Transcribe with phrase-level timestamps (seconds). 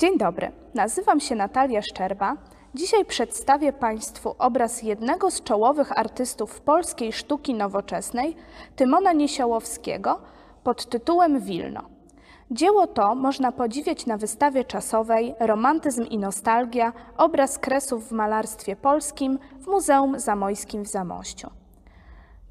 [0.00, 2.36] Dzień dobry, nazywam się Natalia Szczerba.
[2.74, 8.36] Dzisiaj przedstawię Państwu obraz jednego z czołowych artystów polskiej sztuki nowoczesnej,
[8.76, 10.20] Tymona Niesiołowskiego,
[10.64, 11.80] pod tytułem Wilno.
[12.50, 16.92] Dzieło to można podziwiać na wystawie czasowej Romantyzm i Nostalgia–
[17.26, 21.50] obraz kresów w malarstwie polskim w Muzeum Zamojskim w Zamościu.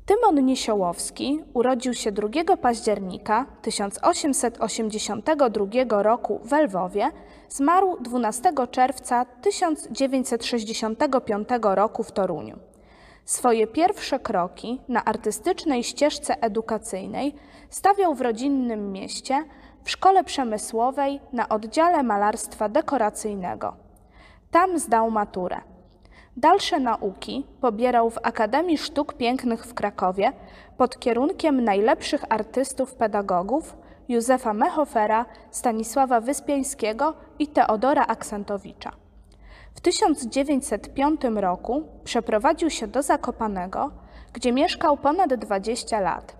[0.09, 7.11] Tymon Niesiołowski urodził się 2 października 1882 roku w Lwowie,
[7.49, 12.59] zmarł 12 czerwca 1965 roku w Toruniu.
[13.25, 17.35] Swoje pierwsze kroki na artystycznej ścieżce edukacyjnej
[17.69, 19.43] stawiał w rodzinnym mieście
[19.83, 23.73] w szkole przemysłowej na oddziale malarstwa dekoracyjnego.
[24.51, 25.68] Tam zdał maturę.
[26.41, 30.31] Dalsze nauki pobierał w Akademii Sztuk Pięknych w Krakowie
[30.77, 33.77] pod kierunkiem najlepszych artystów pedagogów
[34.09, 38.91] Józefa Mechofera, Stanisława Wyspiańskiego i Teodora Aksentowicza.
[39.75, 43.91] W 1905 roku przeprowadził się do Zakopanego,
[44.33, 46.38] gdzie mieszkał ponad 20 lat.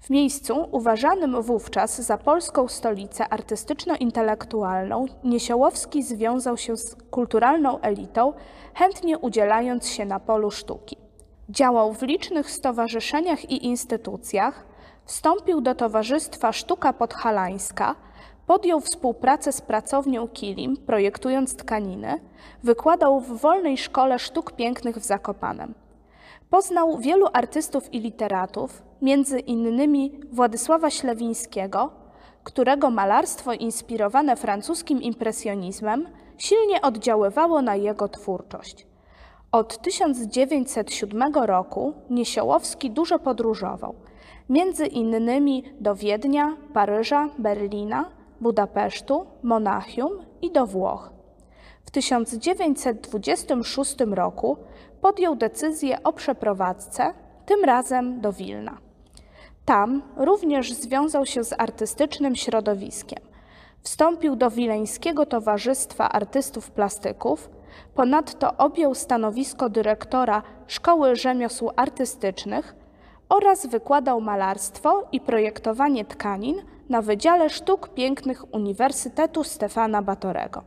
[0.00, 8.32] W miejscu uważanym wówczas za polską stolicę artystyczno-intelektualną Niesiołowski związał się z kulturalną elitą,
[8.74, 10.96] chętnie udzielając się na polu sztuki.
[11.48, 14.66] Działał w licznych stowarzyszeniach i instytucjach,
[15.04, 17.94] wstąpił do Towarzystwa Sztuka Podhalańska,
[18.46, 22.20] podjął współpracę z pracownią Kilim, projektując tkaniny,
[22.62, 25.74] wykładał w Wolnej Szkole Sztuk Pięknych w Zakopanem.
[26.50, 31.90] Poznał wielu artystów i literatów, między innymi Władysława Ślewińskiego,
[32.44, 38.86] którego malarstwo inspirowane francuskim impresjonizmem silnie oddziaływało na jego twórczość.
[39.52, 43.94] Od 1907 roku Niesiołowski dużo podróżował,
[44.48, 48.10] między innymi do Wiednia, Paryża, Berlina,
[48.40, 51.10] Budapesztu, Monachium i do Włoch.
[51.84, 54.56] W 1926 roku
[55.00, 57.14] podjął decyzję o przeprowadzce,
[57.46, 58.87] tym razem do Wilna.
[59.68, 63.18] Tam również związał się z artystycznym środowiskiem.
[63.82, 67.50] Wstąpił do Wileńskiego Towarzystwa Artystów Plastyków,
[67.94, 72.74] ponadto objął stanowisko dyrektora Szkoły Rzemiosł Artystycznych
[73.28, 80.62] oraz wykładał malarstwo i projektowanie tkanin na Wydziale Sztuk Pięknych Uniwersytetu Stefana Batorego.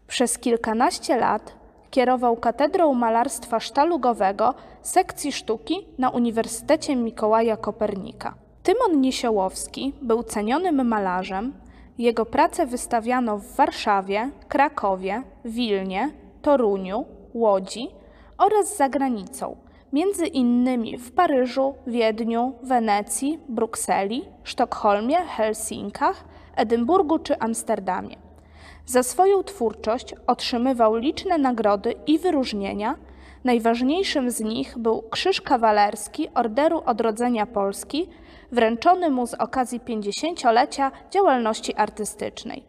[0.06, 1.54] Przez kilkanaście lat
[1.90, 8.34] kierował Katedrą Malarstwa Sztalugowego sekcji sztuki na Uniwersytecie Mikołaja Kopernika.
[8.62, 11.52] Tymon Niesiołowski był cenionym malarzem.
[11.98, 16.10] Jego prace wystawiano w Warszawie, Krakowie, Wilnie,
[16.42, 17.04] Toruniu,
[17.34, 17.88] Łodzi
[18.38, 19.56] oraz za granicą,
[19.94, 26.24] między innymi w Paryżu, Wiedniu, Wenecji, Brukseli, Sztokholmie, Helsinkach,
[26.56, 28.16] Edynburgu czy Amsterdamie.
[28.86, 32.96] Za swoją twórczość otrzymywał liczne nagrody i wyróżnienia.
[33.44, 38.08] Najważniejszym z nich był Krzyż Kawalerski Orderu Odrodzenia Polski,
[38.52, 42.64] wręczony mu z okazji 50-lecia działalności artystycznej.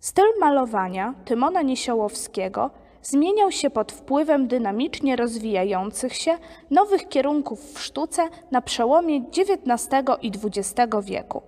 [0.00, 2.70] Styl malowania Tymona Niesiołowskiego
[3.04, 6.38] zmieniał się pod wpływem dynamicznie rozwijających się
[6.70, 9.88] nowych kierunków w sztuce na przełomie XIX
[10.22, 11.42] i XX wieku.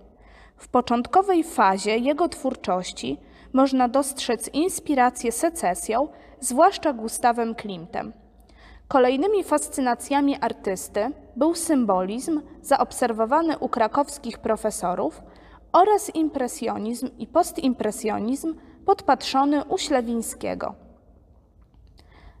[0.57, 3.17] W początkowej fazie jego twórczości
[3.53, 6.07] można dostrzec inspirację secesją,
[6.39, 8.13] zwłaszcza Gustawem Klimtem.
[8.87, 15.21] Kolejnymi fascynacjami artysty był symbolizm zaobserwowany u krakowskich profesorów
[15.71, 18.55] oraz impresjonizm i postimpresjonizm
[18.85, 20.86] podpatrzony u Ślewińskiego.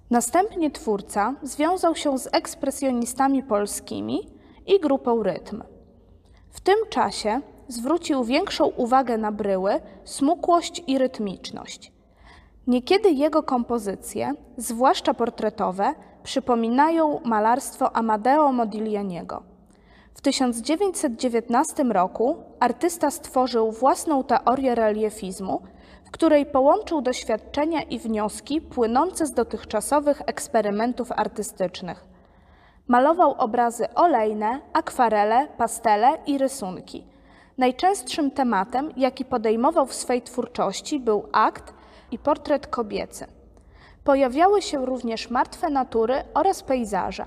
[0.09, 4.29] Następnie twórca związał się z ekspresjonistami polskimi
[4.67, 5.63] i grupą Rytm.
[6.49, 11.91] W tym czasie zwrócił większą uwagę na bryły, smukłość i rytmiczność.
[12.67, 15.93] Niekiedy jego kompozycje, zwłaszcza portretowe,
[16.23, 19.43] przypominają malarstwo Amadeo Modiglianiego.
[20.13, 25.61] W 1919 roku artysta stworzył własną teorię reliefizmu,
[26.07, 32.05] w której połączył doświadczenia i wnioski płynące z dotychczasowych eksperymentów artystycznych.
[32.87, 37.03] Malował obrazy olejne, akwarele, pastele i rysunki.
[37.57, 41.73] Najczęstszym tematem, jaki podejmował w swej twórczości, był akt
[42.11, 43.25] i portret kobiecy.
[44.03, 47.25] Pojawiały się również martwe natury oraz pejzaże.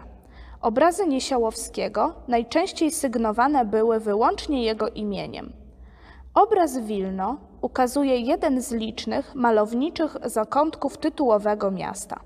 [0.63, 5.53] Obrazy Niesiołowskiego najczęściej sygnowane były wyłącznie jego imieniem.
[6.35, 12.21] Obraz Wilno ukazuje jeden z licznych malowniczych zakątków tytułowego miasta.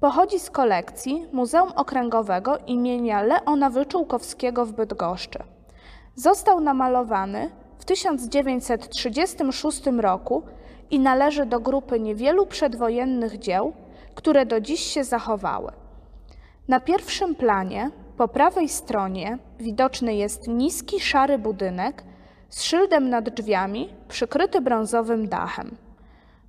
[0.00, 5.38] Pochodzi z kolekcji Muzeum Okręgowego imienia Leona Wyczółkowskiego w Bydgoszczy.
[6.14, 10.42] Został namalowany w 1936 roku
[10.90, 13.72] i należy do grupy niewielu przedwojennych dzieł,
[14.14, 15.72] które do dziś się zachowały.
[16.68, 22.04] Na pierwszym planie, po prawej stronie, widoczny jest niski, szary budynek
[22.52, 25.76] z szyldem nad drzwiami, przykryty brązowym dachem.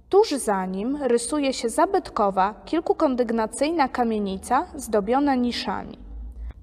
[0.09, 5.97] Tuż za nim rysuje się zabytkowa, kilkukondygnacyjna kamienica zdobiona niszami.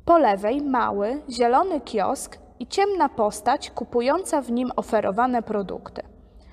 [0.05, 6.03] Po lewej mały, zielony kiosk i ciemna postać kupująca w nim oferowane produkty.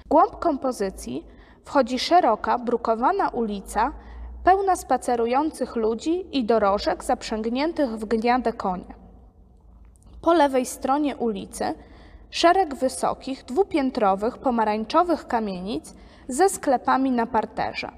[0.06, 1.26] W głąb kompozycji
[1.66, 3.92] wchodzi szeroka, brukowana ulica,
[4.44, 8.96] pełna spacerujących ludzi i dorożek zaprzęgniętych w gniade konie.
[10.22, 11.74] Po lewej stronie ulicy
[12.30, 15.94] szereg wysokich, dwupiętrowych, pomarańczowych kamienic
[16.28, 17.92] ze sklepami na parterze.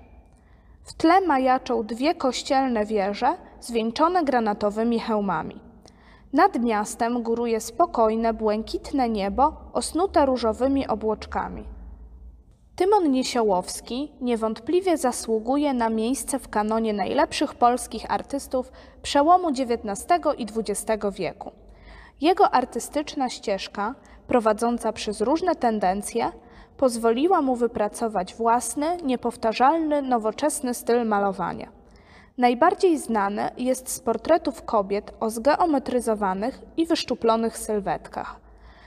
[0.84, 5.60] W tle majaczą dwie kościelne wieże zwieńczone granatowymi hełmami.
[6.34, 11.64] Nad miastem góruje spokojne, błękitne niebo osnute różowymi obłoczkami.
[12.76, 18.72] Tymon Niesiołowski niewątpliwie zasługuje na miejsce w kanonie najlepszych polskich artystów
[19.02, 21.52] przełomu XIX i XX wieku.
[22.22, 23.96] Jego artystyczna ścieżka,
[24.28, 26.32] prowadząca przez różne tendencje,
[26.78, 31.70] pozwoliła mu wypracować własny, niepowtarzalny, nowoczesny styl malowania.
[32.38, 38.40] Najbardziej znany jest z portretów kobiet o zgeometryzowanych i wyszczuplonych sylwetkach.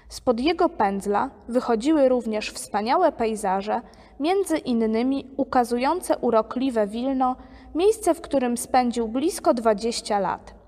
[0.09, 3.81] Spod jego pędzla wychodziły również wspaniałe pejzaże,
[4.21, 7.37] między innymi ukazujące urokliwe Wilno,
[7.75, 10.62] miejsce, w którym spędził blisko 20 lat.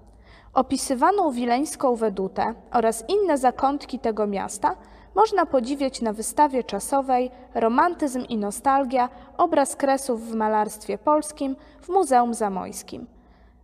[0.54, 4.76] Opisywaną wileńską wedutę oraz inne zakątki tego miasta
[5.14, 12.34] można podziwiać na wystawie czasowej Romantyzm i nostalgia obraz kresów w malarstwie polskim w Muzeum
[12.34, 13.06] Zamojskim.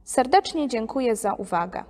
[0.05, 1.85] Serdecznie dziękuję za uwagę.